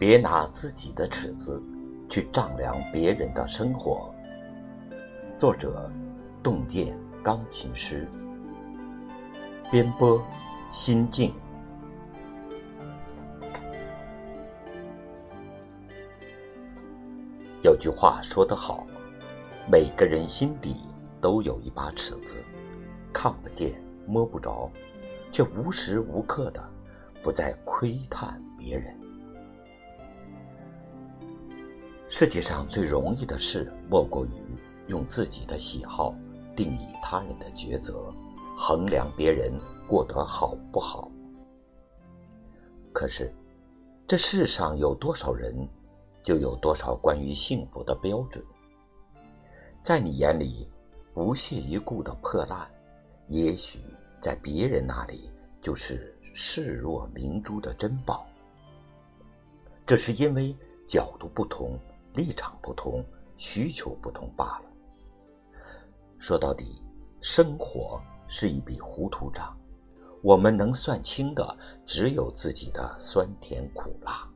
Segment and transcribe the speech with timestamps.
[0.00, 1.62] 别拿自己的尺子
[2.08, 4.14] 去丈量别人的生活。
[5.36, 5.92] 作者：
[6.42, 8.08] 洞见钢琴师。
[9.70, 10.18] 编播：
[10.70, 11.34] 心境。
[17.62, 18.86] 有句话说得好，
[19.70, 20.76] 每个人心底
[21.20, 22.42] 都有一把尺子，
[23.12, 24.70] 看不见摸不着，
[25.30, 26.70] 却无时无刻的
[27.22, 28.98] 不在窥探别人。
[32.12, 34.30] 世界上最容易的事，莫过于
[34.88, 36.12] 用自己的喜好
[36.56, 38.12] 定义他人的抉择，
[38.58, 41.08] 衡量别人过得好不好。
[42.92, 43.32] 可是，
[44.08, 45.68] 这世上有多少人，
[46.24, 48.44] 就有多少关于幸福的标准。
[49.80, 50.68] 在你眼里
[51.14, 52.68] 不屑一顾的破烂，
[53.28, 53.78] 也许
[54.20, 55.30] 在别人那里
[55.62, 58.26] 就是视若明珠的珍宝。
[59.86, 60.52] 这是因为
[60.88, 61.78] 角度不同。
[62.14, 63.04] 立场不同，
[63.36, 64.64] 需求不同罢了。
[66.18, 66.82] 说到底，
[67.20, 69.56] 生活是一笔糊涂账，
[70.22, 74.28] 我们能算清的只有自己的酸甜苦辣。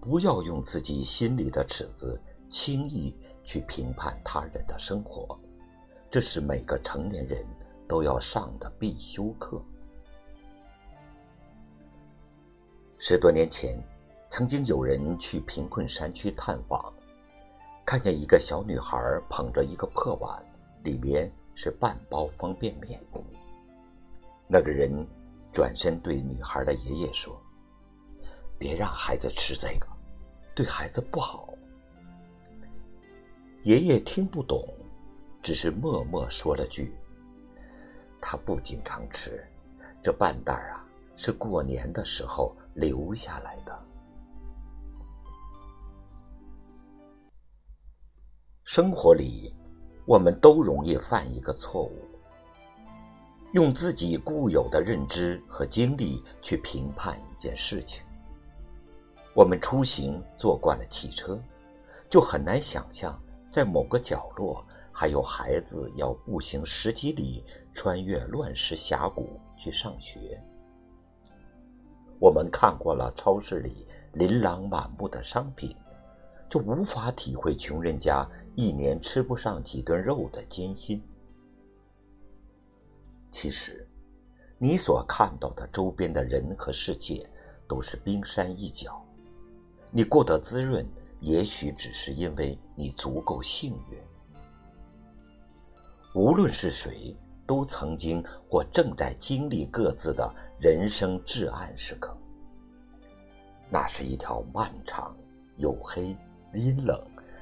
[0.00, 5.38] 不要用自己心里的尺子轻易去评判他人的生活，
[6.10, 7.44] 这是每个成年人
[7.88, 9.60] 都要上的必修课。
[12.98, 13.82] 十多年前。
[14.30, 16.92] 曾经有人去贫困山区探访，
[17.84, 18.98] 看见一个小女孩
[19.30, 20.44] 捧着一个破碗，
[20.84, 23.00] 里面是半包方便面。
[24.46, 25.06] 那个人
[25.52, 27.40] 转身对女孩的爷爷说
[28.58, 29.86] ：“别让孩子吃这个，
[30.54, 31.54] 对孩子不好。”
[33.64, 34.62] 爷爷听不懂，
[35.42, 36.94] 只是默默说了句
[38.20, 39.42] ：“他不经常吃，
[40.02, 40.84] 这半袋啊
[41.16, 43.76] 是过年的时候留下来的。”
[48.70, 49.50] 生活里，
[50.04, 52.04] 我们都容易犯一个错误，
[53.54, 58.04] 用自己固有的认知和经历去评判一件事情。
[59.32, 61.40] 我们出行坐惯了汽车，
[62.10, 63.18] 就很难想象
[63.48, 64.62] 在某个角落
[64.92, 67.42] 还有孩子要步行十几里
[67.72, 70.38] 穿越乱石峡谷去上学。
[72.20, 75.74] 我们看过了超市里琳琅满目的商品。
[76.48, 78.26] 就无法体会穷人家
[78.56, 81.02] 一年吃不上几顿肉的艰辛。
[83.30, 83.86] 其实，
[84.56, 87.28] 你所看到的周边的人和世界，
[87.68, 89.04] 都是冰山一角。
[89.90, 90.86] 你过得滋润，
[91.20, 93.98] 也许只是因为你足够幸运。
[96.14, 97.14] 无论是谁，
[97.46, 102.16] 都曾经或正在经历各自的人生至暗时刻。
[103.70, 105.14] 那是一条漫长、
[105.58, 106.16] 黝黑。
[106.54, 107.00] 阴冷、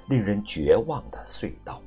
[0.08, 1.80] 令人绝望的隧道。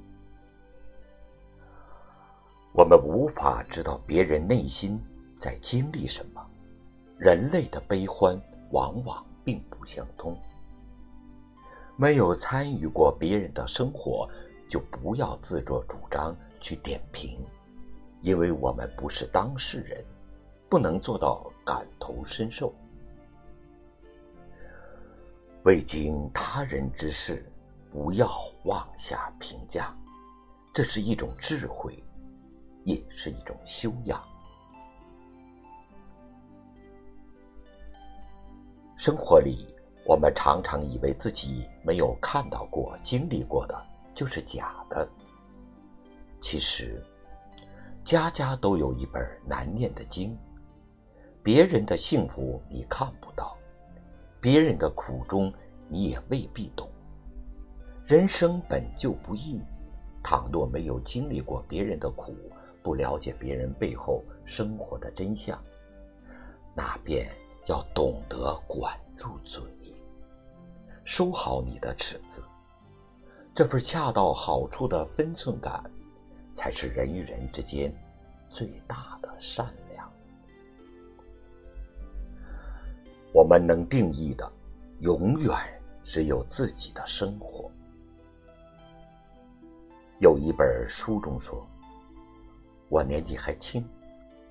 [2.73, 5.01] 我们无法知道别人内心
[5.35, 6.45] 在经历什么，
[7.17, 8.39] 人类的悲欢
[8.71, 10.37] 往往并不相通。
[11.97, 14.29] 没有参与过别人的生活，
[14.69, 17.45] 就不要自作主张去点评，
[18.21, 20.05] 因为我们不是当事人，
[20.69, 22.73] 不能做到感同身受。
[25.63, 27.45] 未经他人之事，
[27.91, 28.31] 不要
[28.63, 29.93] 妄下评价，
[30.73, 32.01] 这是一种智慧，
[32.85, 34.23] 也是一种修养。
[38.95, 39.67] 生活里，
[40.05, 45.07] 我们常常以为自己没有看到过、经历过的，就是假的。
[46.39, 47.03] 其实，
[48.05, 50.37] 家家都有一本难念的经，
[51.43, 53.58] 别人的幸福你看不到。
[54.41, 55.53] 别人的苦衷，
[55.87, 56.89] 你也未必懂。
[58.05, 59.61] 人生本就不易，
[60.23, 62.35] 倘若没有经历过别人的苦，
[62.81, 65.61] 不了解别人背后生活的真相，
[66.73, 67.29] 那便
[67.67, 69.61] 要懂得管住嘴，
[71.03, 72.43] 收好你的尺子。
[73.53, 75.83] 这份恰到好处的分寸感，
[76.53, 77.93] 才是人与人之间
[78.49, 79.71] 最大的善。
[83.31, 84.51] 我们能定义的，
[85.01, 85.55] 永远
[86.03, 87.69] 只有自己的生活。
[90.19, 91.65] 有一本书中说
[92.89, 93.87] ：“我年纪还轻，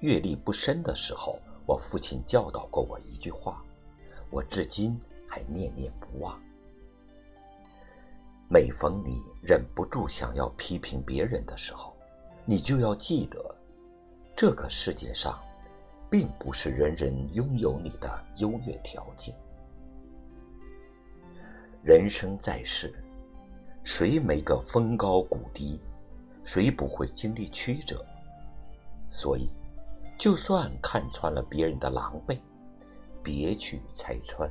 [0.01, 3.63] 阅历不深的时候，我父亲教导过我一句话，
[4.31, 6.41] 我至今还念念不忘。
[8.49, 11.95] 每逢你忍不住想要批评别人的时候，
[12.45, 13.55] 你就要记得，
[14.37, 15.37] 这个世界上。”
[16.11, 19.35] 并不是人人拥有你的优越条件。
[21.83, 22.93] 人生在世，
[23.85, 25.81] 谁没个峰高谷低？
[26.45, 28.05] 谁不会经历曲折？
[29.11, 29.49] 所以，
[30.19, 32.39] 就算看穿了别人的狼狈，
[33.23, 34.51] 别去拆穿。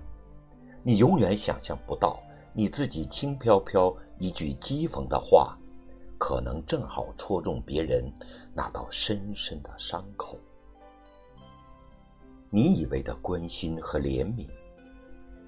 [0.83, 2.19] 你永远想象不到，
[2.53, 5.57] 你自己轻飘飘一句讥讽的话，
[6.17, 8.11] 可能正好戳中别人
[8.53, 10.39] 那道深深的伤口。
[12.49, 14.47] 你以为的关心和怜悯，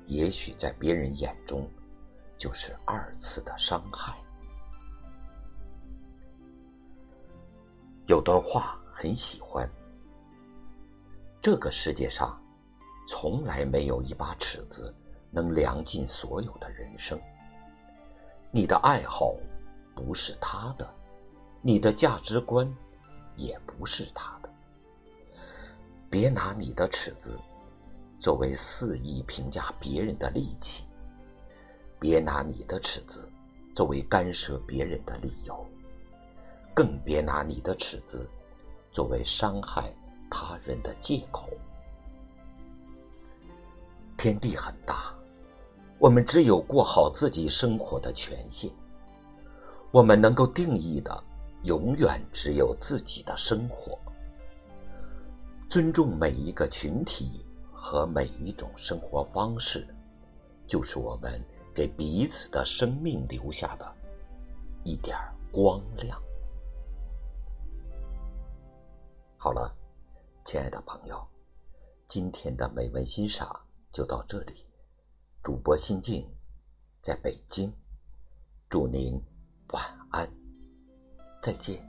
[0.05, 1.69] 也许在别人眼中，
[2.37, 4.17] 就是二次的伤害。
[8.07, 9.69] 有段话很喜欢：
[11.41, 12.41] 这个世界上，
[13.07, 14.93] 从来没有一把尺子
[15.29, 17.19] 能量尽所有的人生。
[18.51, 19.35] 你的爱好
[19.93, 20.91] 不是他的，
[21.61, 22.67] 你的价值观
[23.35, 24.38] 也不是他。
[26.09, 27.37] 别拿你的尺子
[28.19, 30.83] 作为肆意评价别人的利器，
[31.99, 33.29] 别拿你的尺子
[33.75, 35.63] 作为干涉别人的理由。
[36.73, 38.27] 更别拿你的尺子
[38.91, 39.93] 作为伤害
[40.31, 41.47] 他人的借口。
[44.17, 45.13] 天地很大，
[45.99, 48.71] 我们只有过好自己生活的权限。
[49.91, 51.23] 我们能够定义的，
[51.63, 53.99] 永远只有自己的生活。
[55.69, 59.87] 尊重每一个群体和每一种生活方式，
[60.65, 61.39] 就是我们
[61.75, 63.95] 给彼此的生命留下的
[64.83, 65.15] 一点
[65.51, 66.19] 光亮。
[69.37, 69.71] 好了，
[70.43, 71.23] 亲爱的朋友，
[72.07, 73.47] 今天的美文欣赏
[73.91, 74.65] 就到这里。
[75.43, 76.27] 主播心静，
[76.99, 77.71] 在北京，
[78.67, 79.21] 祝您
[79.67, 80.27] 晚安，
[81.43, 81.88] 再见。